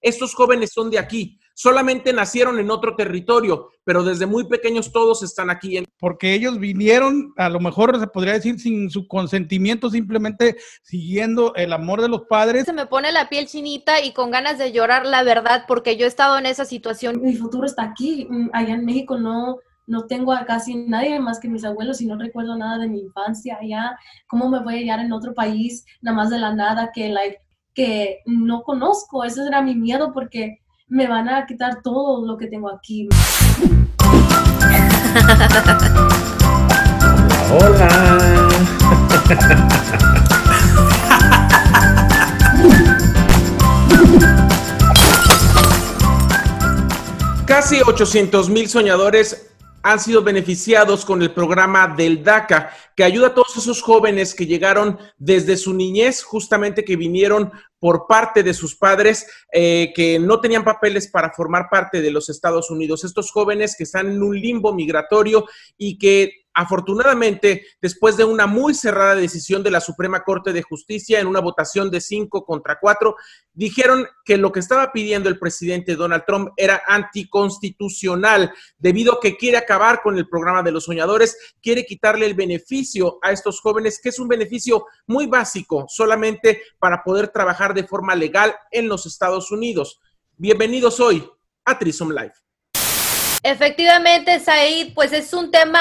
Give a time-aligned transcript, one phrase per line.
[0.00, 5.22] Estos jóvenes son de aquí, solamente nacieron en otro territorio, pero desde muy pequeños todos
[5.22, 5.82] están aquí.
[5.98, 11.74] Porque ellos vinieron, a lo mejor se podría decir sin su consentimiento, simplemente siguiendo el
[11.74, 12.64] amor de los padres.
[12.64, 16.06] Se me pone la piel chinita y con ganas de llorar, la verdad, porque yo
[16.06, 17.20] he estado en esa situación.
[17.20, 21.40] Mi futuro está aquí, mm, allá en México no, no tengo a casi nadie más
[21.40, 23.98] que mis abuelos y no recuerdo nada de mi infancia allá.
[24.28, 27.38] ¿Cómo me voy a hallar en otro país, nada más de la nada, que, like,
[27.74, 29.24] que no conozco?
[29.24, 33.08] Ese era mi miedo porque me van a quitar todo lo que tengo aquí.
[37.52, 38.48] Hola.
[47.46, 49.50] Casi 800 mil soñadores
[49.82, 54.44] han sido beneficiados con el programa del DACA, que ayuda a todos esos jóvenes que
[54.44, 60.38] llegaron desde su niñez, justamente que vinieron por parte de sus padres eh, que no
[60.38, 63.02] tenían papeles para formar parte de los Estados Unidos.
[63.02, 65.46] Estos jóvenes que están en un limbo migratorio
[65.78, 71.20] y que Afortunadamente, después de una muy cerrada decisión de la Suprema Corte de Justicia
[71.20, 73.14] en una votación de cinco contra cuatro,
[73.52, 79.36] dijeron que lo que estaba pidiendo el presidente Donald Trump era anticonstitucional, debido a que
[79.36, 82.89] quiere acabar con el programa de los soñadores, quiere quitarle el beneficio
[83.22, 88.14] a estos jóvenes, que es un beneficio muy básico, solamente para poder trabajar de forma
[88.14, 90.00] legal en los Estados Unidos.
[90.36, 91.28] Bienvenidos hoy
[91.64, 92.49] a Trisom Life.
[93.42, 95.80] Efectivamente, Said, pues es un tema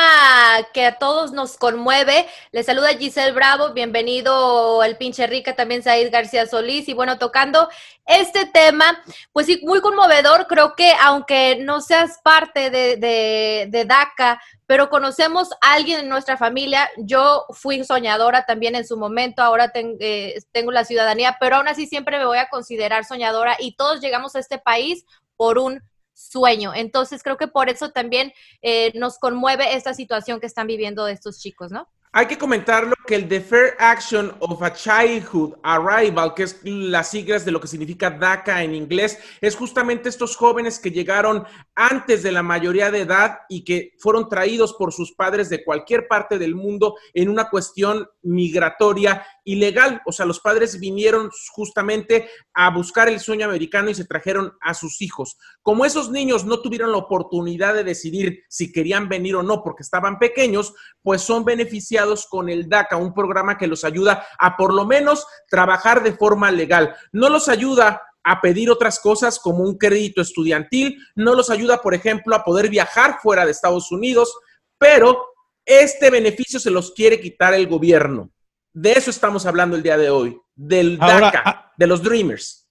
[0.74, 2.26] que a todos nos conmueve.
[2.54, 6.88] Le saluda Giselle Bravo, bienvenido el pinche rica, también Said García Solís.
[6.88, 7.68] Y bueno, tocando
[8.06, 10.48] este tema, pues sí, muy conmovedor.
[10.48, 16.90] Creo que aunque no seas parte de, DACA, pero conocemos a alguien en nuestra familia.
[16.96, 21.88] Yo fui soñadora también en su momento, ahora eh, tengo la ciudadanía, pero aún así
[21.88, 25.04] siempre me voy a considerar soñadora y todos llegamos a este país
[25.36, 25.82] por un
[26.20, 26.74] sueño.
[26.74, 31.40] Entonces creo que por eso también eh, nos conmueve esta situación que están viviendo estos
[31.40, 31.88] chicos, ¿no?
[32.12, 37.46] Hay que comentarlo que el Deferred Action of a Childhood Arrival, que es las siglas
[37.46, 42.32] de lo que significa DACA en inglés, es justamente estos jóvenes que llegaron antes de
[42.32, 46.56] la mayoría de edad y que fueron traídos por sus padres de cualquier parte del
[46.56, 50.02] mundo en una cuestión migratoria ilegal.
[50.06, 54.74] O sea, los padres vinieron justamente a buscar el sueño americano y se trajeron a
[54.74, 55.38] sus hijos.
[55.62, 59.84] Como esos niños no tuvieron la oportunidad de decidir si querían venir o no porque
[59.84, 64.74] estaban pequeños, pues son beneficiados con el DACA, un programa que los ayuda a por
[64.74, 66.96] lo menos trabajar de forma legal.
[67.12, 71.94] No los ayuda a pedir otras cosas como un crédito estudiantil, no los ayuda, por
[71.94, 74.34] ejemplo, a poder viajar fuera de Estados Unidos,
[74.78, 75.26] pero
[75.66, 78.32] este beneficio se los quiere quitar el gobierno.
[78.82, 82.66] De eso estamos hablando el día de hoy, del DACA, ah, de los Dreamers.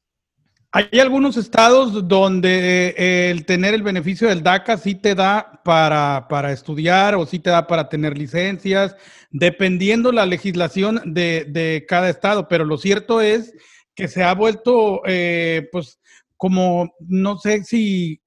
[0.72, 6.26] Hay algunos estados donde eh, el tener el beneficio del DACA sí te da para,
[6.30, 8.96] para, estudiar o sí te da para tener licencias,
[9.30, 12.48] dependiendo la legislación de, de cada estado.
[12.48, 13.52] Pero lo cierto es
[13.94, 16.00] que se ha vuelto, eh, pues,
[16.38, 18.22] como, no sé si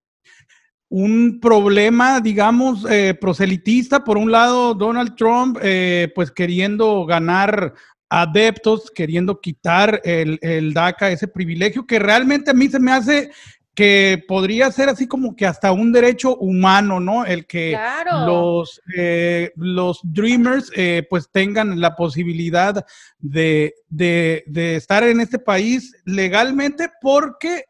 [0.91, 4.03] un problema, digamos, eh, proselitista.
[4.03, 7.73] Por un lado, Donald Trump, eh, pues queriendo ganar
[8.09, 13.31] adeptos, queriendo quitar el, el, DACA, ese privilegio que realmente a mí se me hace
[13.73, 17.23] que podría ser así como que hasta un derecho humano, ¿no?
[17.23, 17.79] El que
[18.25, 20.73] los, eh, los Dreamers
[21.09, 22.85] pues tengan la posibilidad
[23.17, 27.63] de, de, de, estar en este país legalmente porque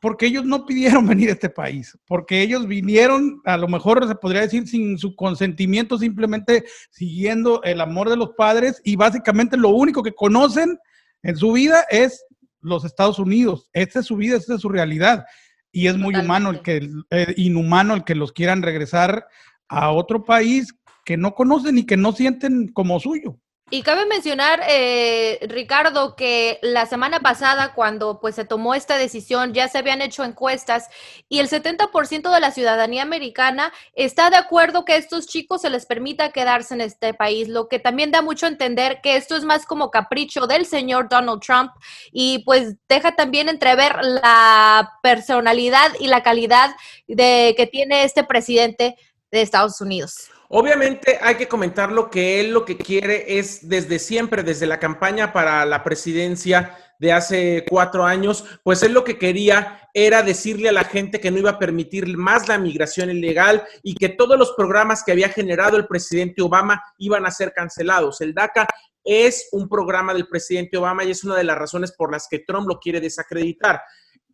[0.00, 4.14] porque ellos no pidieron venir a este país, porque ellos vinieron, a lo mejor se
[4.14, 9.70] podría decir sin su consentimiento, simplemente siguiendo el amor de los padres y básicamente lo
[9.70, 10.78] único que conocen
[11.22, 12.24] en su vida es
[12.60, 13.68] los Estados Unidos.
[13.72, 15.24] Esta es su vida, esta es su realidad.
[15.70, 19.26] Y es muy humano el que, eh, inhumano el que los quieran regresar
[19.68, 23.38] a otro país que no conocen y que no sienten como suyo.
[23.70, 29.52] Y cabe mencionar, eh, Ricardo, que la semana pasada, cuando pues se tomó esta decisión,
[29.52, 30.88] ya se habían hecho encuestas
[31.28, 35.68] y el 70% de la ciudadanía americana está de acuerdo que a estos chicos se
[35.68, 39.36] les permita quedarse en este país, lo que también da mucho a entender que esto
[39.36, 41.72] es más como capricho del señor Donald Trump
[42.10, 46.74] y pues deja también entrever la personalidad y la calidad
[47.06, 48.96] de que tiene este presidente
[49.30, 50.30] de Estados Unidos.
[50.50, 54.80] Obviamente hay que comentar lo que él lo que quiere es desde siempre, desde la
[54.80, 60.70] campaña para la presidencia de hace cuatro años, pues él lo que quería era decirle
[60.70, 64.38] a la gente que no iba a permitir más la migración ilegal y que todos
[64.38, 68.20] los programas que había generado el presidente Obama iban a ser cancelados.
[68.20, 68.66] El DACA
[69.04, 72.40] es un programa del presidente Obama y es una de las razones por las que
[72.40, 73.82] Trump lo quiere desacreditar.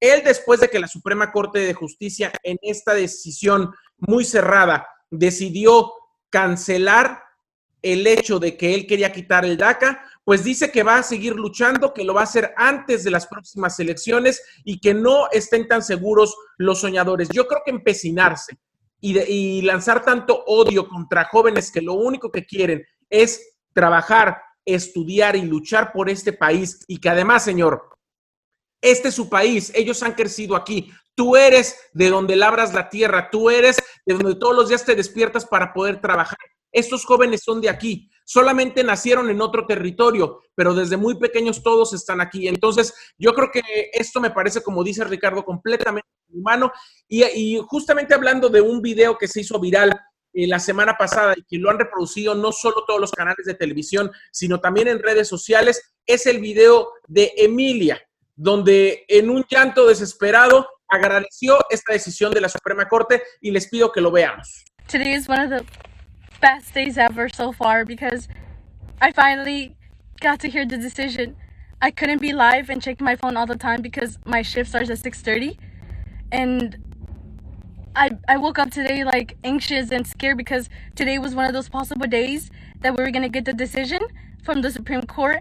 [0.01, 5.93] Él, después de que la Suprema Corte de Justicia en esta decisión muy cerrada decidió
[6.35, 7.23] cancelar
[7.81, 11.37] el hecho de que él quería quitar el DACA, pues dice que va a seguir
[11.37, 15.69] luchando, que lo va a hacer antes de las próximas elecciones y que no estén
[15.69, 17.29] tan seguros los soñadores.
[17.29, 18.59] Yo creo que empecinarse
[19.01, 25.43] y, lanzar tanto odio contra jóvenes que lo único que quieren es trabajar, estudiar y
[25.43, 27.91] luchar por este país y que además, señor,
[28.81, 30.91] este es su país, ellos han crecido aquí.
[31.15, 34.97] Tú eres de donde labras la tierra, tú eres de donde todos los días te
[34.97, 36.39] despiertas para poder trabajar.
[36.75, 41.95] Estos jóvenes son de aquí, solamente nacieron en otro territorio, pero desde muy pequeños todos
[41.95, 42.49] están aquí.
[42.49, 43.63] Entonces, yo creo que
[43.93, 46.73] esto me parece, como dice Ricardo, completamente humano.
[47.09, 49.97] Y, justamente hablando de un video que se hizo viral
[50.33, 53.55] eh, la semana pasada y que lo han reproducido no solo todos los canales de
[53.55, 58.03] televisión, sino también en redes sociales, es el video de Emilia,
[58.35, 63.93] donde en un llanto desesperado agradeció esta decisión de la Suprema Corte y les pido
[63.93, 64.65] que lo veamos.
[64.89, 65.65] Today is one of the
[66.41, 68.29] best days ever so far because
[69.01, 69.77] I finally
[70.21, 71.37] got to hear the decision.
[71.81, 74.91] I couldn't be live and check my phone all the time because my shift starts
[74.91, 75.59] at 6:30
[76.33, 76.79] and
[77.97, 81.69] I I woke up today like anxious and scared because today was one of those
[81.69, 82.51] possible days
[82.81, 84.01] that we were going to get the decision
[84.43, 85.41] from the Supreme Court.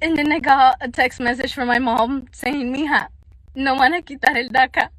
[0.00, 3.08] And then I got a text message from my mom saying, "Mija,
[3.54, 4.92] no van a quitar el DACA."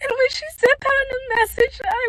[0.00, 2.08] And when she said that on a message, I.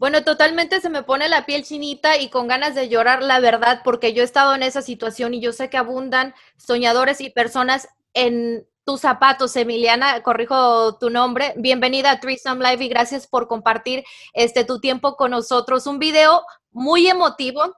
[0.00, 3.82] Bueno, totalmente se me pone la piel chinita y con ganas de llorar, la verdad,
[3.84, 7.86] porque yo he estado en esa situación y yo sé que abundan soñadores y personas
[8.14, 11.52] en tus zapatos, Emiliana, corrijo tu nombre.
[11.58, 14.02] Bienvenida a Threesome Live y gracias por compartir
[14.32, 15.86] este tu tiempo con nosotros.
[15.86, 17.76] Un video muy emotivo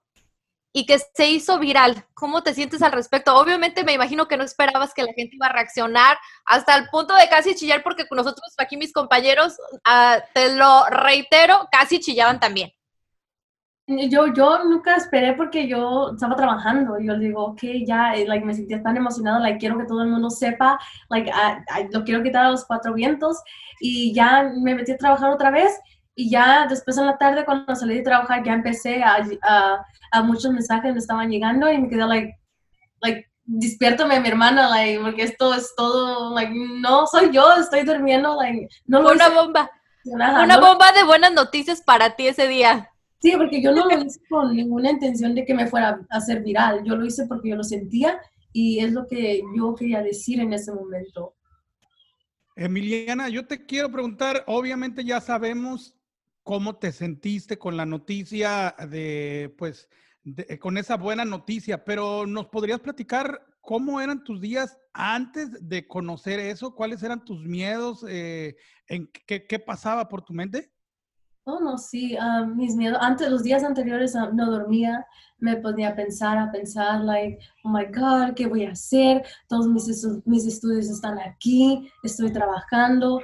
[0.73, 2.05] y que se hizo viral.
[2.15, 3.37] ¿Cómo te sientes al respecto?
[3.37, 6.17] Obviamente me imagino que no esperabas que la gente iba a reaccionar
[6.47, 11.69] hasta el punto de casi chillar porque nosotros aquí mis compañeros, ah, te lo reitero,
[11.71, 12.71] casi chillaban también.
[13.87, 16.99] Yo, yo nunca esperé porque yo estaba trabajando.
[17.01, 20.09] Yo digo, ok, ya, eh, like, me sentía tan emocionado, like, quiero que todo el
[20.09, 20.79] mundo sepa,
[21.11, 21.31] like,
[21.93, 23.43] lo quiero quitar a los cuatro vientos.
[23.81, 25.79] Y ya me metí a trabajar otra vez
[26.23, 30.23] y ya después en la tarde, cuando salí de trabajar, ya empecé a, a, a
[30.23, 32.39] muchos mensajes me estaban llegando y me quedé, like,
[33.01, 38.37] like, despiértame mi hermana, like, porque esto es todo, like, no soy yo, estoy durmiendo,
[38.37, 39.71] like, no lo Una bomba.
[40.05, 42.89] Una bomba de buenas noticias para ti ese día.
[43.21, 46.43] Sí, porque yo no lo hice con ninguna intención de que me fuera a hacer
[46.43, 46.85] viral.
[46.85, 48.21] Yo lo hice porque yo lo sentía
[48.53, 51.35] y es lo que yo quería decir en ese momento.
[52.55, 55.97] Emiliana, yo te quiero preguntar, obviamente ya sabemos
[56.43, 59.89] cómo te sentiste con la noticia de, pues,
[60.25, 65.87] eh, con esa buena noticia, pero ¿nos podrías platicar cómo eran tus días antes de
[65.87, 66.75] conocer eso?
[66.75, 68.05] ¿Cuáles eran tus miedos?
[68.09, 68.57] Eh,
[68.87, 70.73] en qué, qué, pasaba por tu mente?
[71.45, 75.05] Oh, no, sí, ah, mis miedos, antes, los días anteriores ah, no dormía,
[75.39, 79.25] me ponía a pensar, a pensar, like, oh my God, ¿qué voy a hacer?
[79.49, 83.21] Todos mis, mis estudios están aquí, estoy trabajando,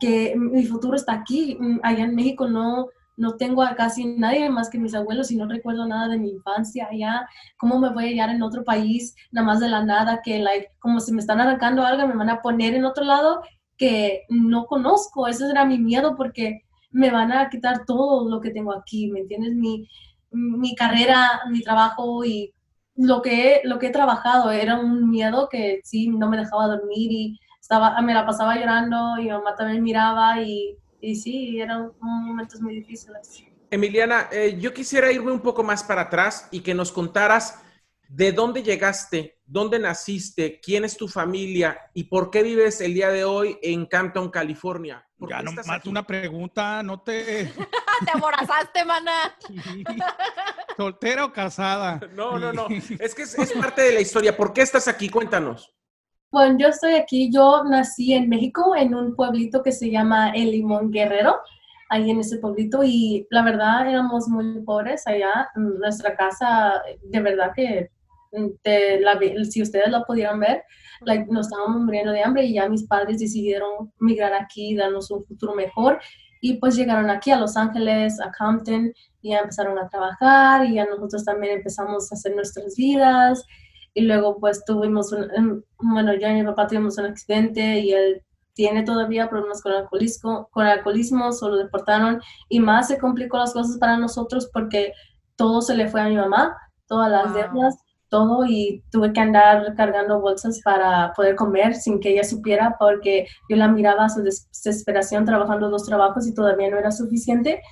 [0.00, 1.56] que mi futuro está aquí.
[1.58, 5.36] Mm, allá en México no, no tengo a casi nadie más que mis abuelos y
[5.36, 7.28] no recuerdo nada de mi infancia allá.
[7.58, 10.68] ¿Cómo me voy a hallar en otro país, nada más de la nada, que like,
[10.78, 13.42] como si me están arrancando algo, me van a poner en otro lado
[13.76, 15.26] que no conozco?
[15.26, 19.20] Ese era mi miedo porque me van a quitar todo lo que tengo aquí, ¿me
[19.20, 19.54] entiendes?
[19.54, 19.88] Mi,
[20.30, 22.52] mi carrera, mi trabajo y
[22.96, 27.38] lo que, lo que he trabajado era un miedo que sí no me dejaba dormir
[27.70, 32.60] estaba, me la pasaba llorando y mi mamá también miraba y, y sí, eran momentos
[32.60, 33.44] muy difíciles.
[33.70, 37.62] Emiliana, eh, yo quisiera irme un poco más para atrás y que nos contaras
[38.08, 43.10] de dónde llegaste, dónde naciste, quién es tu familia y por qué vives el día
[43.10, 45.06] de hoy en Campton, California.
[45.28, 47.44] Ya nomás una pregunta, no te...
[48.04, 49.12] te aborazaste, mana.
[50.76, 52.00] ¿Soltera o casada?
[52.16, 52.66] No, no, no.
[52.98, 54.36] Es que es, es parte de la historia.
[54.36, 55.08] ¿Por qué estás aquí?
[55.08, 55.72] Cuéntanos.
[56.32, 60.52] Bueno, yo estoy aquí, yo nací en México, en un pueblito que se llama El
[60.52, 61.40] Limón Guerrero,
[61.88, 65.48] ahí en ese pueblito, y la verdad éramos muy pobres allá.
[65.56, 67.90] Nuestra casa, de verdad que
[68.30, 70.62] mm, si ustedes la pudieran ver,
[71.28, 75.56] nos estábamos muriendo de hambre y ya mis padres decidieron migrar aquí, darnos un futuro
[75.56, 76.00] mejor.
[76.40, 80.74] Y pues llegaron aquí a Los Ángeles, a Compton, y ya empezaron a trabajar y
[80.74, 83.44] ya nosotros también empezamos a hacer nuestras vidas
[83.94, 88.22] y luego pues tuvimos, un, bueno, yo y mi papá tuvimos un accidente y él
[88.54, 93.78] tiene todavía problemas con alcoholismo, con alcoholismo, solo deportaron y más se complicó las cosas
[93.78, 94.92] para nosotros porque
[95.36, 96.56] todo se le fue a mi mamá,
[96.86, 97.76] todas las deudas
[98.10, 103.26] todo y tuve que andar cargando bolsas para poder comer sin que ella supiera porque
[103.48, 107.62] yo la miraba a su desesperación trabajando dos trabajos y todavía no era suficiente.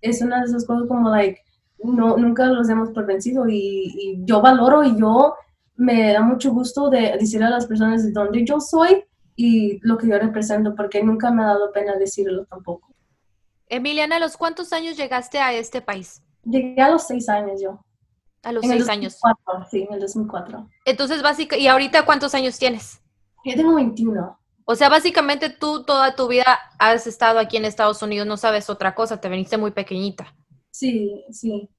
[0.00, 1.40] Es una de esas cosas como, like,
[1.82, 5.34] no, nunca los hemos por vencido y, y yo valoro y yo
[5.78, 9.04] me da mucho gusto de decir a las personas de dónde yo soy
[9.36, 12.92] y lo que yo represento, porque nunca me ha dado pena decirlo tampoco.
[13.68, 16.20] Emiliana, ¿a los cuántos años llegaste a este país?
[16.44, 17.78] Llegué a los seis años yo.
[18.42, 19.18] A los seis años.
[19.70, 20.68] Sí, en el 2004.
[20.84, 23.00] Entonces, básicamente, ¿y ahorita cuántos años tienes?
[23.44, 24.36] Yo tengo 21.
[24.64, 28.68] O sea, básicamente tú toda tu vida has estado aquí en Estados Unidos, no sabes
[28.68, 30.34] otra cosa, te veniste muy pequeñita.
[30.72, 31.70] Sí, sí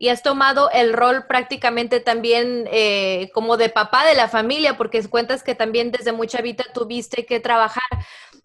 [0.00, 5.06] y has tomado el rol prácticamente también eh, como de papá de la familia, porque
[5.06, 7.84] cuentas que también desde mucha vida tuviste que trabajar.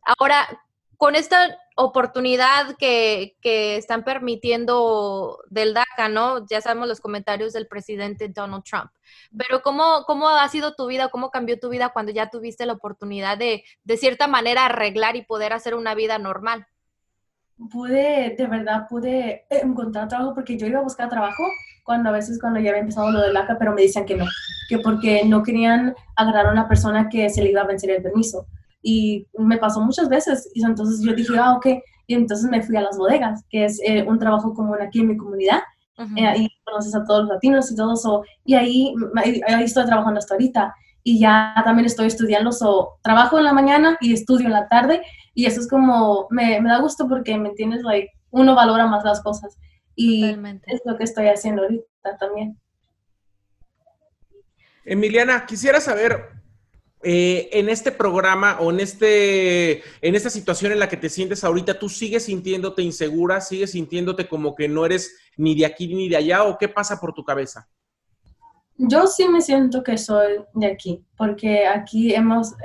[0.01, 0.49] Ahora,
[0.97, 6.45] con esta oportunidad que, que, están permitiendo del DACA, ¿no?
[6.45, 8.91] Ya sabemos los comentarios del presidente Donald Trump,
[9.37, 12.73] pero ¿cómo, cómo ha sido tu vida, cómo cambió tu vida cuando ya tuviste la
[12.73, 16.67] oportunidad de, de cierta manera, arreglar y poder hacer una vida normal?
[17.71, 21.43] Pude, de verdad, pude encontrar trabajo porque yo iba a buscar trabajo
[21.83, 24.25] cuando a veces cuando ya había empezado lo del ACA, pero me decían que no,
[24.67, 28.01] que porque no querían agarrar a una persona que se le iba a vencer el
[28.01, 28.47] permiso.
[28.81, 31.67] Y me pasó muchas veces, y entonces yo dije, ah, ok,
[32.07, 35.07] y entonces me fui a las bodegas, que es eh, un trabajo común aquí en
[35.07, 35.59] mi comunidad,
[36.17, 38.93] eh, ahí conoces a todos los latinos y todo eso, y ahí,
[39.47, 43.97] ahí estoy trabajando hasta ahorita, y ya también estoy estudiando, so, trabajo en la mañana
[44.01, 45.01] y estudio en la tarde,
[45.35, 47.83] y eso es como, me, me da gusto porque, ¿me entiendes?
[47.83, 49.57] Like, uno valora más las cosas.
[49.95, 50.25] Y
[50.65, 52.59] es lo que estoy haciendo ahorita también.
[54.85, 56.29] Emiliana, quisiera saber,
[57.03, 61.43] eh, en este programa o en, este, en esta situación en la que te sientes
[61.43, 63.41] ahorita, ¿tú sigues sintiéndote insegura?
[63.41, 66.43] ¿Sigues sintiéndote como que no eres ni de aquí ni de allá?
[66.45, 67.69] ¿O qué pasa por tu cabeza?
[68.77, 72.55] Yo sí me siento que soy de aquí, porque aquí hemos,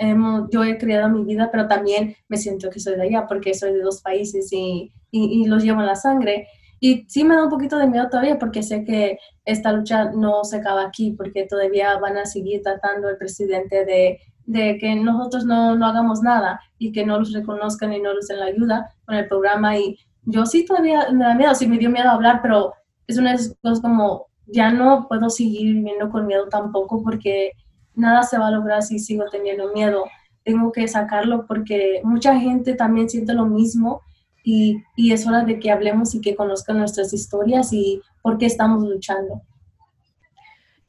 [0.51, 3.75] yo he creado mi vida, pero también me siento que soy de allá, porque soy
[3.75, 6.49] de dos países y, y, los llevo en la sangre.
[6.81, 10.43] Y sí me da un poquito de miedo todavía, porque sé que esta lucha no
[10.43, 15.45] se acaba aquí, porque todavía van a seguir tratando el presidente de, de que nosotros
[15.45, 18.95] no, no, hagamos nada y que no los reconozcan y no les den la ayuda
[19.05, 19.79] con el programa.
[19.79, 22.73] Y yo sí todavía me da miedo, sí me dio miedo hablar, pero
[23.07, 27.53] es una de esas cosas como ya no puedo seguir viviendo con miedo tampoco porque
[27.95, 30.05] nada se va a lograr si sigo teniendo miedo.
[30.45, 34.03] Tengo que sacarlo porque mucha gente también siente lo mismo
[34.43, 38.47] y, y es hora de que hablemos y que conozcan nuestras historias y por qué
[38.47, 39.43] estamos luchando.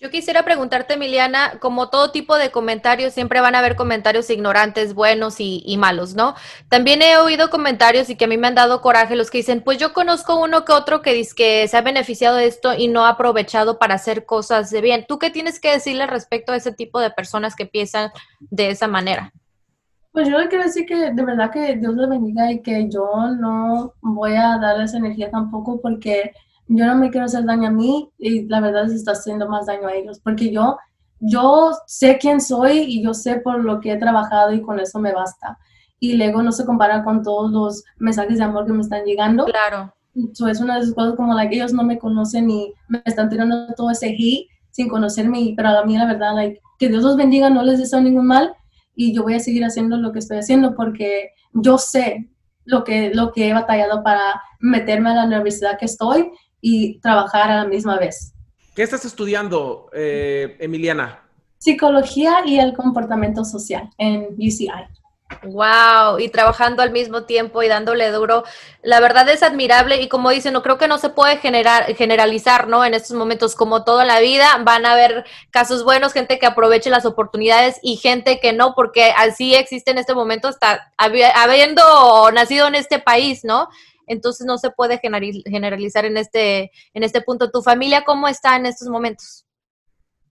[0.01, 4.95] Yo quisiera preguntarte, Emiliana, como todo tipo de comentarios, siempre van a haber comentarios ignorantes,
[4.95, 6.33] buenos y, malos, ¿no?
[6.69, 9.61] También he oído comentarios y que a mí me han dado coraje los que dicen,
[9.61, 12.87] pues yo conozco uno que otro que dice que se ha beneficiado de esto y
[12.87, 15.05] no ha aprovechado para hacer cosas de bien.
[15.07, 18.87] ¿Tú qué tienes que decirle respecto a ese tipo de personas que piensan de esa
[18.87, 19.31] manera?
[20.13, 23.07] Pues yo le quiero decir que de verdad que Dios le bendiga y que yo
[23.39, 26.31] no voy a darles energía tampoco porque
[26.73, 29.65] yo no me quiero hacer daño a mí y la verdad se está haciendo más
[29.65, 30.77] daño a ellos, porque yo,
[31.19, 34.97] yo sé quién soy y yo sé por lo que he trabajado y con eso
[34.99, 35.57] me basta.
[35.99, 39.45] Y luego no se compara con todos los mensajes de amor que me están llegando.
[39.45, 39.93] Claro.
[40.15, 43.01] Eso es una de esas cosas como la que ellos no me conocen y me
[43.05, 47.03] están tirando todo ese hate sin conocerme, pero a mí la verdad, like, que Dios
[47.03, 48.55] los bendiga, no les deseo ningún mal
[48.95, 52.29] y yo voy a seguir haciendo lo que estoy haciendo porque yo sé
[52.63, 57.51] lo que, lo que he batallado para meterme a la universidad que estoy y trabajar
[57.51, 58.33] a la misma vez.
[58.75, 61.23] ¿Qué estás estudiando, eh, Emiliana?
[61.57, 64.69] Psicología y el comportamiento social en UCI.
[65.43, 68.43] Wow, y trabajando al mismo tiempo y dándole duro.
[68.83, 72.67] La verdad es admirable y como dicen, no creo que no se puede generar, generalizar,
[72.67, 72.85] ¿no?
[72.85, 76.89] En estos momentos, como toda la vida, van a haber casos buenos, gente que aproveche
[76.89, 82.67] las oportunidades y gente que no, porque así existe en este momento hasta habiendo nacido
[82.67, 83.69] en este país, ¿no?
[84.11, 87.49] Entonces no se puede generalizar en este, en este punto.
[87.49, 89.45] ¿Tu familia cómo está en estos momentos?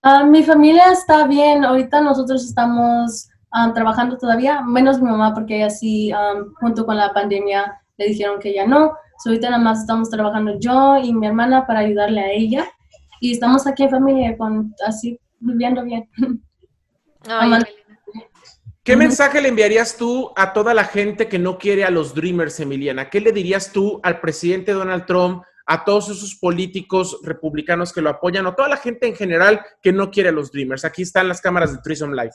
[0.03, 5.57] Ah, mi familia está bien, ahorita nosotros estamos ah, trabajando todavía, menos mi mamá porque
[5.57, 8.93] ella sí, ah, junto con la pandemia, le dijeron que ya no.
[9.25, 12.65] ahorita nada más estamos trabajando yo y mi hermana para ayudarle a ella
[13.19, 16.09] y estamos aquí en familia, con, así viviendo bien.
[18.83, 22.59] ¿Qué mensaje le enviarías tú a toda la gente que no quiere a los Dreamers,
[22.59, 23.11] Emiliana?
[23.11, 28.09] ¿Qué le dirías tú al presidente Donald Trump, a todos esos políticos republicanos que lo
[28.09, 30.83] apoyan, o toda la gente en general que no quiere a los Dreamers?
[30.83, 32.31] Aquí están las cámaras de Treason Live.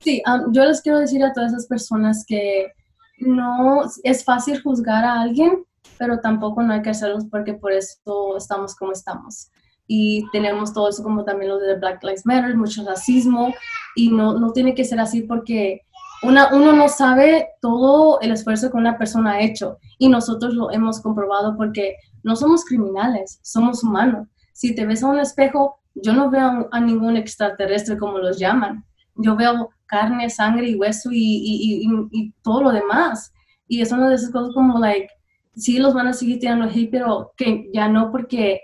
[0.00, 2.72] Sí, um, yo les quiero decir a todas esas personas que
[3.18, 5.64] no es fácil juzgar a alguien,
[5.98, 9.50] pero tampoco no hay que hacerlos porque por eso estamos como estamos.
[9.86, 13.54] Y tenemos todo eso como también lo de Black Lives Matter, mucho racismo
[13.94, 15.82] y no, no tiene que ser así porque
[16.22, 20.70] una, uno no sabe todo el esfuerzo que una persona ha hecho y nosotros lo
[20.70, 24.26] hemos comprobado porque no somos criminales, somos humanos.
[24.52, 28.84] Si te ves a un espejo, yo no veo a ningún extraterrestre como los llaman.
[29.14, 33.32] Yo veo carne, sangre y hueso y, y, y, y todo lo demás.
[33.68, 35.08] Y es una de esas cosas como, like,
[35.54, 38.60] sí los van a seguir tirando hate, pero que ya no porque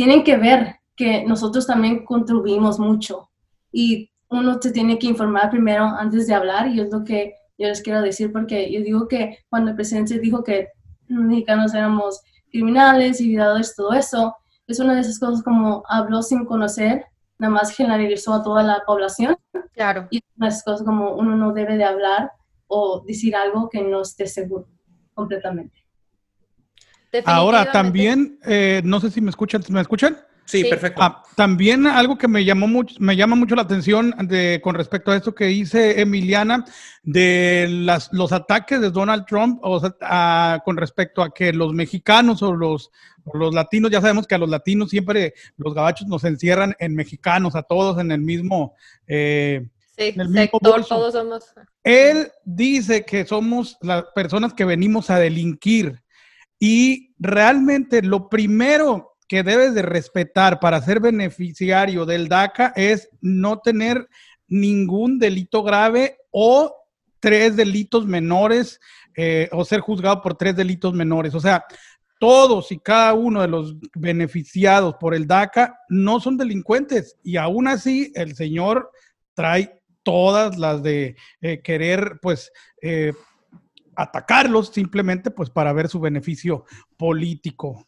[0.00, 3.28] tienen que ver que nosotros también contribuimos mucho
[3.70, 7.68] y uno se tiene que informar primero antes de hablar y es lo que yo
[7.68, 10.68] les quiero decir porque yo digo que cuando el presidente dijo que
[11.08, 14.34] los mexicanos éramos criminales y violadores, todo eso,
[14.66, 17.04] es una de esas cosas como habló sin conocer,
[17.38, 19.36] nada más generalizó a toda la población.
[19.74, 20.08] Claro.
[20.10, 22.32] Y una de esas cosas como uno no debe de hablar
[22.68, 24.66] o decir algo que no esté seguro
[25.12, 25.79] completamente.
[27.24, 30.18] Ahora también, eh, no sé si me escuchan, ¿me escuchan?
[30.50, 31.00] Sí, perfecto.
[31.00, 35.12] Ah, también algo que me llamó mucho, me llama mucho la atención de, con respecto
[35.12, 36.64] a esto que dice Emiliana
[37.04, 39.80] de las, los ataques de Donald Trump o
[40.64, 42.90] con respecto a que los mexicanos o los,
[43.32, 47.54] los latinos, ya sabemos que a los latinos siempre los gabachos nos encierran en mexicanos,
[47.54, 48.74] a todos en el mismo,
[49.06, 51.44] eh, en el mismo sector, todos somos.
[51.84, 56.02] Él dice que somos las personas que venimos a delinquir.
[56.60, 63.58] Y realmente lo primero que debes de respetar para ser beneficiario del DACA es no
[63.60, 64.08] tener
[64.46, 66.74] ningún delito grave o
[67.18, 68.80] tres delitos menores
[69.16, 71.34] eh, o ser juzgado por tres delitos menores.
[71.34, 71.64] O sea,
[72.18, 77.66] todos y cada uno de los beneficiados por el DACA no son delincuentes y aún
[77.66, 78.90] así el señor
[79.32, 82.52] trae todas las de eh, querer pues
[82.82, 83.14] eh,
[84.02, 86.64] atacarlos simplemente pues para ver su beneficio
[86.96, 87.86] político.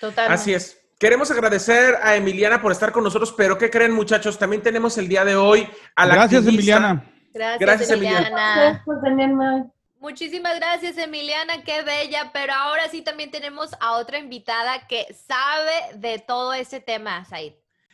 [0.00, 0.32] Total.
[0.32, 0.78] Así es.
[0.98, 4.38] Queremos agradecer a Emiliana por estar con nosotros, pero ¿qué creen muchachos?
[4.38, 7.04] También tenemos el día de hoy a la Gracias Emiliana.
[7.34, 8.82] Gracias, Emiliana.
[8.86, 15.06] Gracias Muchísimas gracias Emiliana, qué bella, pero ahora sí también tenemos a otra invitada que
[15.14, 17.52] sabe de todo ese tema, Said.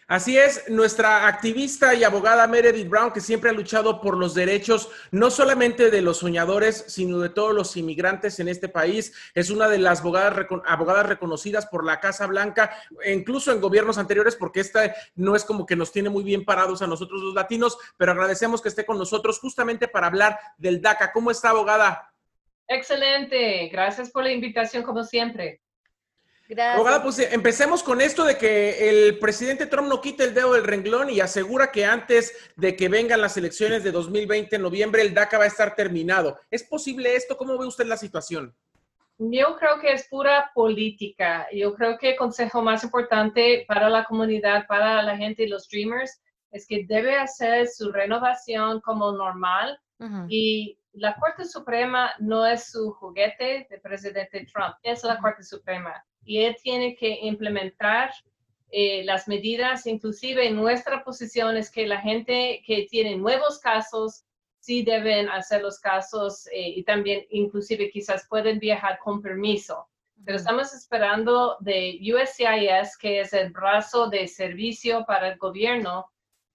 [0.09, 4.89] Así es, nuestra activista y abogada Meredith Brown, que siempre ha luchado por los derechos
[5.11, 9.69] no solamente de los soñadores, sino de todos los inmigrantes en este país, es una
[9.69, 12.75] de las abogadas, reconocidas por la Casa Blanca,
[13.07, 16.81] incluso en gobiernos anteriores, porque esta no es como que nos tiene muy bien parados
[16.81, 21.13] a nosotros los latinos, pero agradecemos que esté con nosotros justamente para hablar del DACA.
[21.13, 22.15] ¿Cómo está, abogada?
[22.67, 25.61] Excelente, gracias por la invitación como siempre.
[26.57, 30.65] Abogada, pues empecemos con esto de que el presidente Trump no quite el dedo del
[30.65, 35.13] renglón y asegura que antes de que vengan las elecciones de 2020 en noviembre, el
[35.13, 36.41] DACA va a estar terminado.
[36.51, 37.37] ¿Es posible esto?
[37.37, 38.57] ¿Cómo ve usted la situación?
[39.19, 41.49] Yo creo que es pura política.
[41.53, 45.65] Yo creo que el consejo más importante para la comunidad, para la gente y los
[45.65, 49.79] streamers, es que debe hacer su renovación como normal
[50.29, 56.03] y la Corte Suprema no es su juguete de presidente Trump, es la Corte Suprema
[56.29, 58.13] y él tiene que implementar
[58.71, 64.27] eh, las medidas, inclusive nuestra posición es que la gente que tiene nuevos casos
[64.61, 69.89] sí deben hacer los casos eh, y también inclusive quizás pueden viajar con permiso.
[70.23, 76.11] Pero estamos esperando de USCIS, que es el brazo de servicio para el gobierno,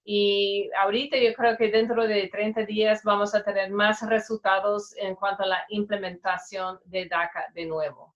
[0.05, 5.15] y ahorita yo creo que dentro de 30 días vamos a tener más resultados en
[5.15, 8.12] cuanto a la implementación de DACA de nuevo.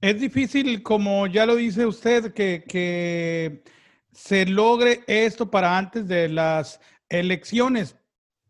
[0.00, 3.62] Es difícil, como ya lo dice usted, que,
[4.12, 7.96] se logre esto para antes de las elecciones,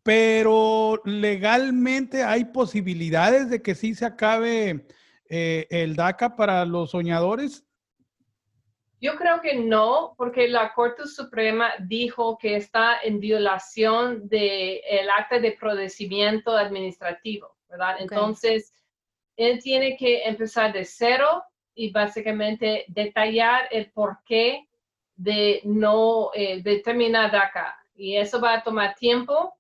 [0.03, 4.87] pero legalmente hay posibilidades de que sí se acabe
[5.29, 7.67] eh, el DACA para los soñadores.
[9.03, 15.11] Yo creo que no, porque la Corte Suprema dijo que está en violación del el
[15.11, 17.97] acta de procedimiento administrativo, ¿verdad?
[17.99, 18.73] Entonces,
[19.41, 21.43] él tiene que empezar de cero
[21.75, 24.69] y básicamente detallar el porqué
[25.17, 27.75] de no eh, determinar DACA.
[27.95, 29.55] Y eso va a tomar tiempo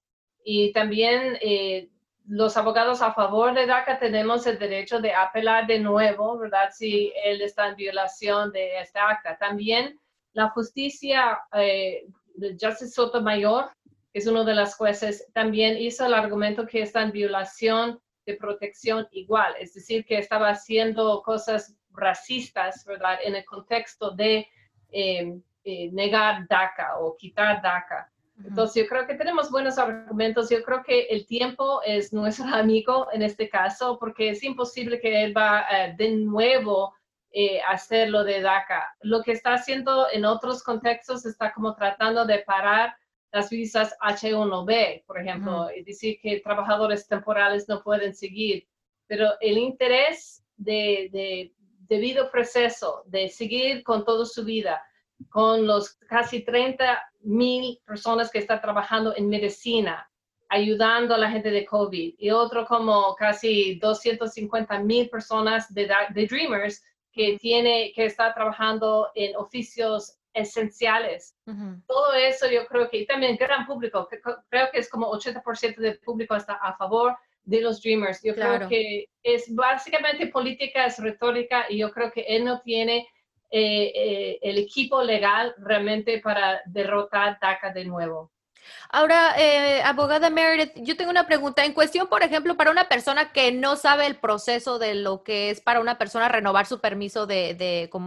[0.44, 1.88] y también eh,
[2.26, 6.68] los abogados a favor de DACA tenemos el derecho de apelar de nuevo, ¿verdad?
[6.72, 9.38] Si él está en violación de esta acta.
[9.38, 9.98] También
[10.34, 12.04] la justicia, eh,
[12.38, 13.70] Justice Sotomayor,
[14.12, 17.98] que es uno de los jueces, también hizo el argumento que está en violación
[18.30, 23.18] de protección igual, es decir, que estaba haciendo cosas racistas, ¿verdad?
[23.22, 24.48] En el contexto de
[24.90, 28.10] em, eh, negar DACA o quitar DACA.
[28.42, 30.48] Entonces, yo creo que tenemos buenos argumentos.
[30.48, 35.24] Yo creo que el tiempo es nuestro amigo en este caso, porque es imposible que
[35.24, 35.66] él va
[35.96, 36.94] de nuevo
[37.32, 38.96] eh, hacer lo de DACA.
[39.02, 42.96] Lo que está haciendo en otros contextos está como tratando de parar
[43.32, 48.66] las visas H1B, por ejemplo, y decir que trabajadores temporales no pueden seguir.
[49.06, 51.52] Pero el interés de, de
[51.88, 54.82] debido proceso de seguir con toda su vida,
[55.28, 60.10] con los casi 30 mil personas que están trabajando en medicina,
[60.48, 66.26] ayudando a la gente de COVID, y otro como casi 250 mil personas de, de
[66.26, 71.36] Dreamers que, tiene, que está trabajando en oficios esenciales.
[71.86, 74.08] Todo eso yo creo que, y también gran público,
[74.48, 78.22] creo que es como 80% del público está a favor de los Dreamers.
[78.22, 83.08] Yo creo que es básicamente política, es retórica, y yo creo que él no tiene
[83.50, 88.30] eh, eh, el equipo legal realmente para derrotar DACA de nuevo.
[88.88, 91.64] Ahora, eh, abogada Meredith, yo tengo una pregunta.
[91.64, 95.50] En cuestión, por ejemplo, para una persona que no sabe el proceso de lo que
[95.50, 97.54] es para una persona renovar su permiso de,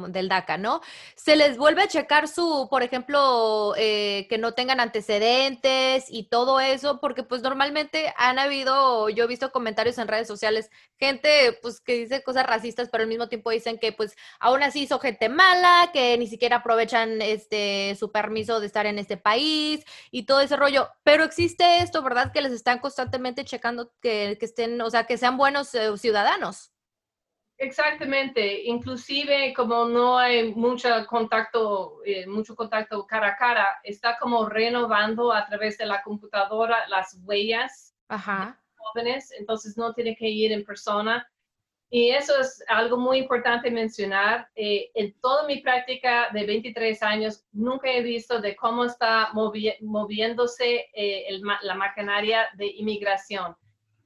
[0.09, 0.81] del DACA, ¿no?
[1.15, 6.59] Se les vuelve a checar su, por ejemplo, eh, que no tengan antecedentes y todo
[6.59, 11.79] eso, porque pues normalmente han habido, yo he visto comentarios en redes sociales, gente pues
[11.79, 15.29] que dice cosas racistas, pero al mismo tiempo dicen que pues aún así son gente
[15.29, 20.41] mala, que ni siquiera aprovechan este su permiso de estar en este país y todo
[20.43, 22.31] eso rollo, pero existe esto, ¿verdad?
[22.31, 26.71] Que les están constantemente checando que, estén, o sea, que sean buenos eh, ciudadanos.
[27.57, 34.49] Exactamente, inclusive como no hay mucho contacto, eh, mucho contacto cara a cara, está como
[34.49, 38.59] renovando a través de la computadora las huellas Ajá.
[38.75, 41.25] jóvenes, entonces no tiene que ir en persona
[41.93, 44.49] y eso es algo muy importante mencionar.
[44.55, 50.87] Eh, en toda mi práctica de 23 años, nunca he visto de cómo está moviéndose
[50.91, 53.55] eh, la maquinaria de inmigración.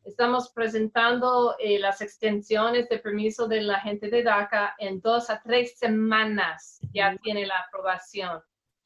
[0.04, 5.42] Estamos presentando eh, las extensiones de permiso de la gente de DACA en dos a
[5.42, 6.82] tres semanas.
[6.94, 8.42] Ya tiene la aprobación.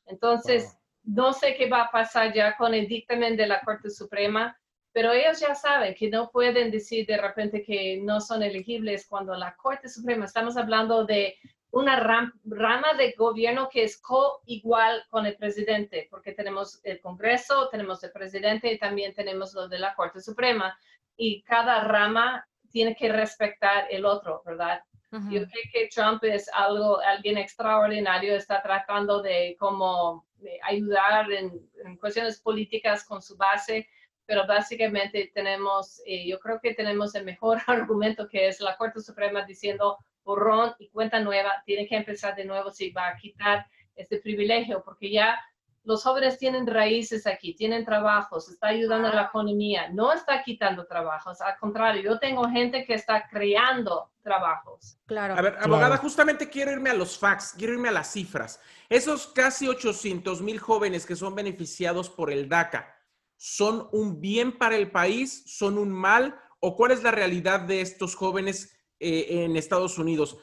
[0.05, 4.55] Entonces, no sé qué va a pasar ya con el dictamen de la Corte Suprema
[4.93, 9.35] pero ellos ya saben que no pueden decir de repente que no son elegibles cuando
[9.35, 11.37] la Corte Suprema, estamos hablando de
[11.71, 18.03] una rama de gobierno que es co-igual con el presidente, porque tenemos el Congreso, tenemos
[18.03, 20.77] el presidente y también tenemos lo de la Corte Suprema,
[21.15, 24.83] y cada rama tiene que respetar el otro, ¿verdad?
[25.29, 30.25] Yo creo que Trump es algo, alguien extraordinario, está tratando de como
[30.63, 33.89] ayudar en, en cuestiones políticas con su base,
[34.31, 39.01] pero básicamente tenemos, eh, yo creo que tenemos el mejor argumento que es la Corte
[39.01, 43.65] Suprema diciendo borrón y cuenta nueva, tiene que empezar de nuevo si va a quitar
[43.93, 45.37] este privilegio, porque ya
[45.83, 50.85] los jóvenes tienen raíces aquí, tienen trabajos, está ayudando a la economía, no está quitando
[50.85, 54.97] trabajos, al contrario, yo tengo gente que está creando trabajos.
[55.07, 55.35] Claro.
[55.35, 58.61] A ver, abogada, justamente quiero irme a los facts, quiero irme a las cifras.
[58.87, 63.00] Esos casi 800 mil jóvenes que son beneficiados por el DACA,
[63.43, 67.81] son un bien para el país, son un mal o cuál es la realidad de
[67.81, 70.37] estos jóvenes eh, en Estados Unidos?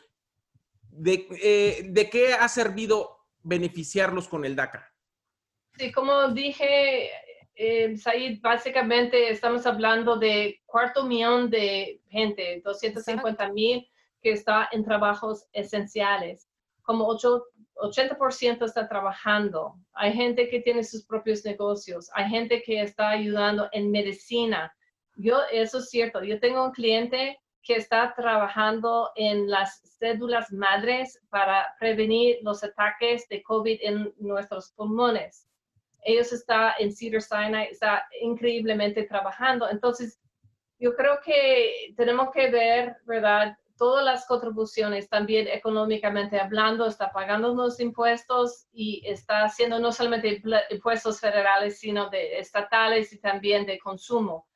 [1.06, 4.92] Eh, ¿De, qué ha servido beneficiarlos con el DACA?
[5.76, 7.08] Sí, como dije,
[7.54, 13.88] eh, Said, básicamente estamos hablando de cuarto millón de gente, 250 mil
[14.20, 16.48] que está en trabajos esenciales.
[16.82, 17.44] Como ocho
[17.80, 19.74] 80% está trabajando.
[19.92, 22.10] Hay gente que tiene sus propios negocios.
[22.14, 24.74] Hay gente que está ayudando en medicina.
[25.16, 26.22] Yo, eso es cierto.
[26.22, 33.28] Yo tengo un cliente que está trabajando en las cédulas madres para prevenir los ataques
[33.28, 35.46] de COVID en nuestros pulmones.
[36.02, 39.68] Ellos están en Cedar Sinai, está increíblemente trabajando.
[39.68, 40.20] Entonces,
[40.78, 43.56] yo creo que tenemos que ver, ¿verdad?
[43.78, 50.42] Todas las contribuciones, también económicamente hablando, está pagando los impuestos y está haciendo no solamente
[50.70, 54.46] impuestos federales, sino de estatales y también de consumo.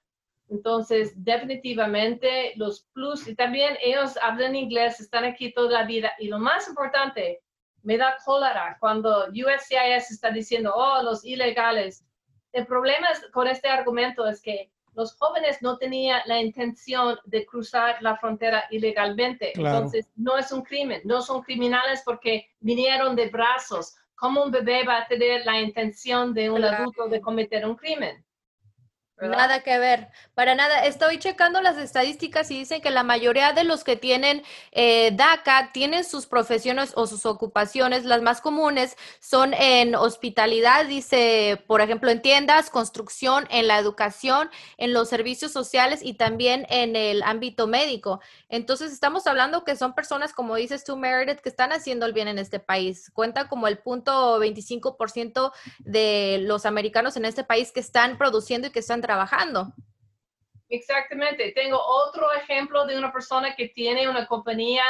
[0.50, 6.12] Entonces, definitivamente los plus, y también ellos hablan inglés, están aquí toda la vida.
[6.18, 7.40] Y lo más importante,
[7.82, 12.04] me da cólera cuando USCIS está diciendo, oh, los ilegales.
[12.52, 17.96] El problema con este argumento es que los jóvenes no tenían la intención de cruzar
[18.02, 19.52] la frontera ilegalmente.
[19.54, 23.96] Entonces, no es un crimen, no son criminales porque vinieron de brazos.
[24.14, 28.24] ¿Cómo un bebé va a tener la intención de un adulto de cometer un crimen?
[29.28, 30.84] Nada que ver, para nada.
[30.84, 35.70] Estoy checando las estadísticas y dicen que la mayoría de los que tienen eh, DACA
[35.72, 38.04] tienen sus profesiones o sus ocupaciones.
[38.04, 44.50] Las más comunes son en hospitalidad, dice, por ejemplo, en tiendas, construcción, en la educación,
[44.76, 48.20] en los servicios sociales y también en el ámbito médico.
[48.48, 52.26] Entonces, estamos hablando que son personas, como dices tú, Meredith, que están haciendo el bien
[52.26, 53.10] en este país.
[53.14, 58.70] Cuenta como el punto 25% de los americanos en este país que están produciendo y
[58.70, 59.11] que están trabajando.
[60.68, 61.52] Exactamente.
[61.52, 64.84] Tengo otro ejemplo de una persona que tiene una compañía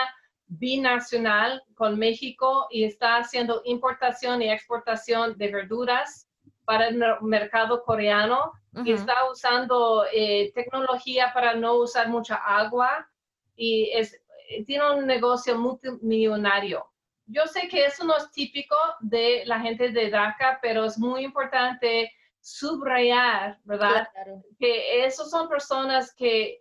[0.46, 6.28] binacional con México y está haciendo importación y exportación de verduras
[6.64, 8.52] para el mercado coreano
[8.84, 13.08] y está usando eh, tecnología para no usar mucha agua
[13.56, 14.18] y es,
[14.66, 16.86] tiene un negocio multimillonario.
[17.26, 21.24] Yo sé que eso no es típico de la gente de DACA, pero es muy
[21.24, 24.08] importante subrayar, ¿verdad?
[24.58, 26.60] Que esos son personas que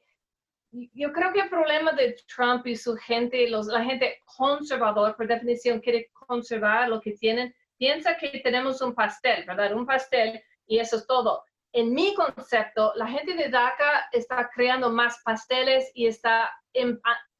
[0.72, 5.28] yo creo que el problema de Trump y su gente, los, la gente conservador, por
[5.28, 9.74] definición, quiere conservar lo que tienen, piensa que tenemos un pastel, ¿verdad?
[9.74, 11.44] Un pastel y eso es todo.
[11.74, 16.52] En mi concepto, la gente de DACA está creando más pasteles y está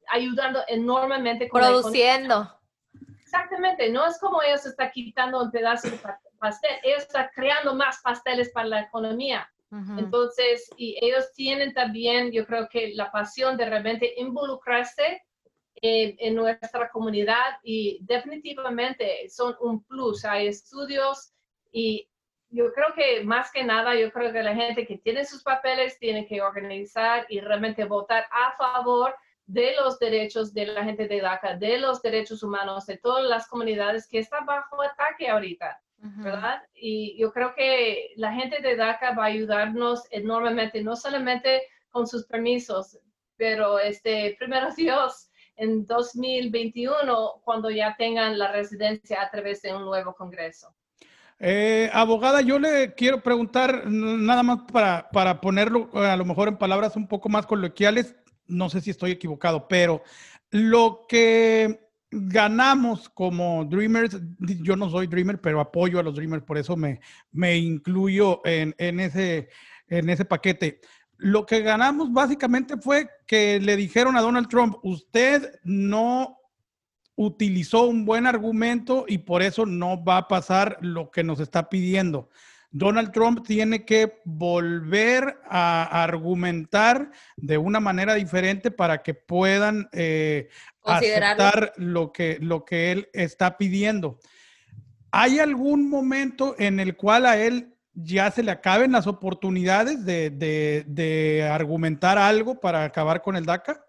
[0.08, 1.48] ayudando enormemente.
[1.48, 2.50] Con Produciendo.
[3.20, 6.31] Exactamente, no es como ellos están quitando un pedazo de pastel,
[6.82, 9.48] ellos están creando más pasteles para la economía.
[9.96, 15.22] Entonces, y ellos tienen también, yo creo que la pasión de realmente involucrarse
[15.76, 20.26] en, en, nuestra comunidad y definitivamente son un plus.
[20.26, 21.32] Hay estudios
[21.72, 22.06] y
[22.50, 25.98] yo creo que más que nada, yo creo que la gente que tiene sus papeles
[25.98, 29.14] tiene que organizar y realmente votar a favor
[29.46, 33.48] de los derechos de la gente de DACA, de los derechos humanos, de todas las
[33.48, 36.62] comunidades que están bajo ataque ahorita, ¿verdad?
[36.74, 42.08] Y yo creo que la gente de DACA va a ayudarnos enormemente, no solamente con
[42.08, 42.98] sus permisos,
[43.36, 49.84] pero este, primero Dios, en 2021, cuando ya tengan la residencia a través de un
[49.84, 50.74] nuevo Congreso.
[51.38, 56.56] Eh, abogada, yo le quiero preguntar, nada más para, para ponerlo a lo mejor en
[56.56, 60.02] palabras un poco más coloquiales, no sé si estoy equivocado, pero
[60.50, 66.58] lo que ganamos como Dreamers, yo no soy Dreamer, pero apoyo a los Dreamers, por
[66.58, 67.00] eso me,
[67.32, 69.48] me incluyo en, ese,
[69.88, 70.80] en ese paquete.
[71.16, 76.38] Lo que ganamos básicamente fue que le dijeron a Donald Trump, usted no
[77.16, 81.68] utilizó un buen argumento y por eso no va a pasar lo que nos está
[81.68, 82.28] pidiendo.
[82.72, 90.48] Donald Trump tiene que volver a argumentar de una manera diferente para que puedan eh,
[90.84, 94.18] aceptar lo que, lo que él está pidiendo.
[95.10, 100.30] ¿Hay algún momento en el cual a él ya se le acaben las oportunidades de,
[100.30, 103.84] de argumentar algo para acabar con el DACA?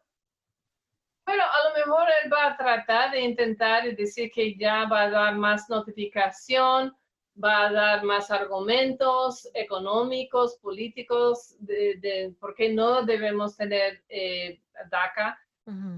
[1.25, 5.09] Bueno, a lo mejor él va a tratar de intentar decir que ya va a
[5.09, 6.93] dar más notificación
[7.41, 15.39] va a dar más argumentos económicos, políticos, de, por qué no debemos tener eh, DACA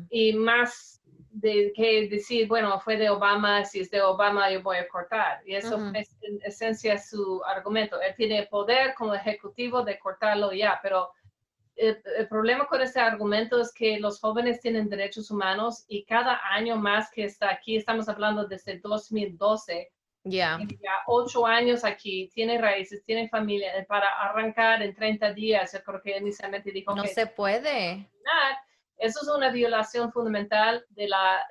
[0.10, 1.02] y más
[1.32, 5.42] de que decir, bueno, fue de Obama, si es de Obama yo voy a cortar.
[5.46, 8.00] Y eso es en esencia su argumento.
[8.02, 11.10] Él tiene poder como ejecutivo de cortarlo ya, pero
[11.76, 16.40] el, el, problema con ese argumento es que los jóvenes tienen derechos humanos y cada
[16.54, 19.92] año más que está aquí, estamos hablando desde 2012,
[20.24, 20.58] ya.
[21.08, 26.18] ocho años aquí, tiene raíces, tiene familia, para arrancar en 30 días, yo creo que
[26.18, 27.10] inicialmente dijo no que...
[27.10, 28.10] No se puede.
[28.98, 31.46] Eso es una violación fundamental de la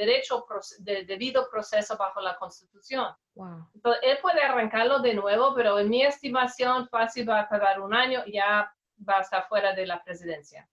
[0.00, 0.46] derecho
[0.78, 3.06] del debido proceso bajo la Constitución.
[3.74, 7.94] Entonces, él puede arrancarlo de nuevo, pero en mi estimación fácil va a tardar un
[7.94, 8.72] año y ya
[9.08, 10.68] va a estar fuera de la presidencia.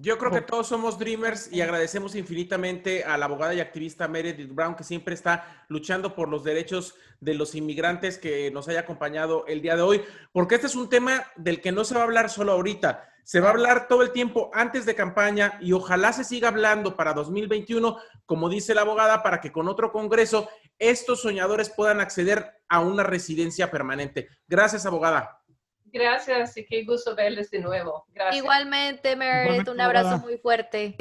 [0.00, 4.54] Yo creo que todos somos dreamers y agradecemos infinitamente a la abogada y activista Meredith
[4.54, 9.44] Brown que siempre está luchando por los derechos de los inmigrantes que nos haya acompañado
[9.48, 12.04] el día de hoy, porque este es un tema del que no se va a
[12.04, 16.14] hablar solo ahorita, se va a hablar todo el tiempo antes de campaña y ojalá
[16.14, 21.20] se siga hablando para 2021, como dice la abogada, para que con otro Congreso estos
[21.20, 24.28] soñadores puedan acceder a una residencia permanente.
[24.46, 25.42] Gracias, abogada.
[25.84, 28.06] Gracias y qué gusto verles de nuevo.
[28.14, 28.42] Gracias.
[28.42, 30.96] Igualmente, Meredith, un abrazo muy fuerte.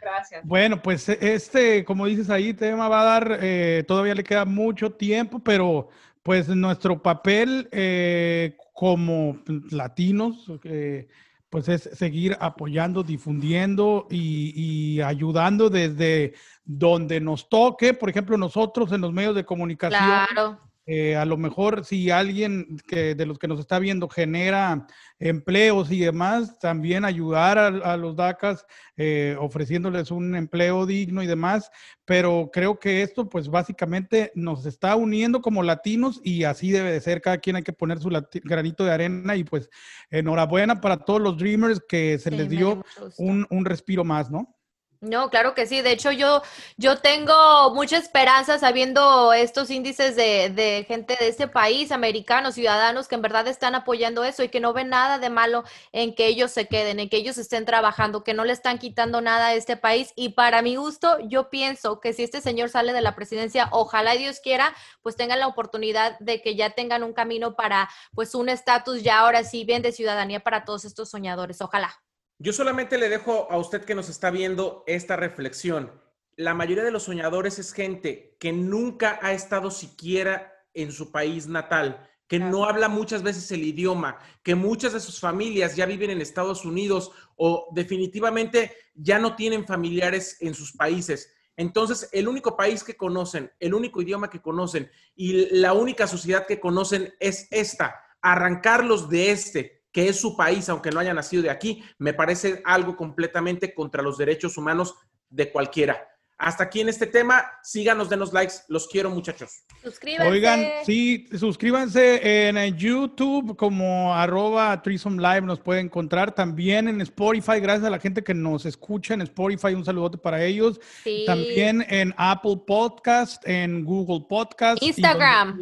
[0.00, 0.42] Gracias.
[0.46, 4.92] Bueno, pues este, como dices ahí, tema va a dar, eh, todavía le queda mucho
[4.92, 5.90] tiempo, pero
[6.22, 11.06] pues nuestro papel eh, como latinos, eh,
[11.50, 16.34] pues es seguir apoyando, difundiendo y, y, ayudando desde
[16.64, 17.92] donde nos toque.
[17.92, 20.00] Por ejemplo, nosotros en los medios de comunicación.
[20.32, 24.88] Claro Eh, a lo mejor si alguien que de los que nos está viendo genera
[25.20, 31.70] empleos y demás, también ayudar a, los DACAS eh, ofreciéndoles un empleo digno y demás,
[32.04, 37.00] pero creo que esto pues básicamente nos está uniendo como latinos y así debe de
[37.00, 38.10] ser, cada quien hay que poner su
[38.42, 39.70] granito de arena y pues
[40.10, 42.84] enhorabuena para todos los Dreamers que se les dio
[43.16, 44.59] un, un respiro más, ¿no?
[45.02, 45.80] No, claro que sí.
[45.80, 46.42] De hecho, yo,
[46.76, 53.08] yo tengo mucha esperanza sabiendo estos índices de, de, gente de este país, americanos, ciudadanos,
[53.08, 56.26] que en verdad están apoyando eso y que no ven nada de malo en que
[56.26, 59.54] ellos se queden, en que ellos estén trabajando, que no le están quitando nada a
[59.54, 60.12] este país.
[60.16, 64.12] Y para mi gusto, yo pienso que si este señor sale de la presidencia, ojalá
[64.16, 68.50] Dios quiera, pues tengan la oportunidad de que ya tengan un camino para, pues, un
[68.50, 71.62] estatus ya ahora sí bien de ciudadanía para todos estos soñadores.
[71.62, 72.09] Ojalá.
[72.42, 75.92] Yo solamente le dejo a usted que nos está viendo esta reflexión.
[76.36, 81.48] La mayoría de los soñadores es gente que nunca ha estado siquiera en su país
[81.48, 86.08] natal, que no habla muchas veces el idioma, que muchas de sus familias ya viven
[86.08, 91.34] en Estados Unidos o definitivamente ya no tienen familiares en sus países.
[91.58, 96.46] Entonces, el único país que conocen, el único idioma que conocen y la única sociedad
[96.46, 101.42] que conocen es esta, arrancarlos de este que es su país, aunque no haya nacido
[101.42, 104.94] de aquí, me parece algo completamente contra los derechos humanos
[105.28, 106.06] de cualquiera.
[106.38, 109.62] Hasta aquí en este tema, síganos, denos likes, los quiero muchachos.
[109.82, 110.32] Suscríbanse.
[110.32, 117.84] Oigan, sí, suscríbanse en YouTube como arroba Live, nos puede encontrar también en Spotify, gracias
[117.84, 120.80] a la gente que nos escucha en Spotify, un saludote para ellos.
[121.26, 124.82] También en Apple Podcast, en Google Podcast.
[124.82, 125.60] Instagram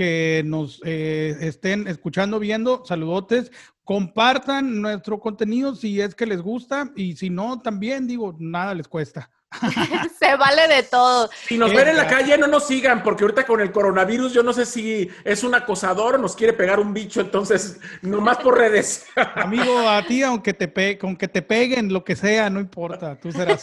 [0.00, 3.52] que nos eh, estén escuchando, viendo, saludotes,
[3.84, 8.88] compartan nuestro contenido si es que les gusta y si no, también digo, nada les
[8.88, 9.28] cuesta.
[10.18, 11.28] Se vale de todo.
[11.46, 14.42] Si nos ven en la calle, no nos sigan, porque ahorita con el coronavirus yo
[14.42, 18.56] no sé si es un acosador o nos quiere pegar un bicho, entonces, nomás por
[18.56, 19.04] redes.
[19.34, 23.30] Amigo, a ti, aunque te, pe aunque te peguen, lo que sea, no importa, tú
[23.30, 23.60] serás.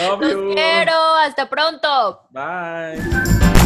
[0.00, 0.18] Los
[0.52, 2.26] quiero, hasta pronto.
[2.30, 3.65] Bye.